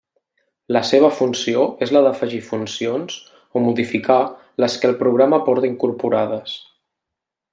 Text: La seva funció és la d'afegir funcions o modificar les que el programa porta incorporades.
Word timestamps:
La 0.75 0.79
seva 0.91 1.09
funció 1.17 1.65
és 1.87 1.91
la 1.95 2.01
d'afegir 2.07 2.39
funcions 2.47 3.19
o 3.59 3.63
modificar 3.67 4.19
les 4.65 4.81
que 4.81 4.91
el 4.93 4.99
programa 5.05 5.43
porta 5.51 5.73
incorporades. 5.73 6.57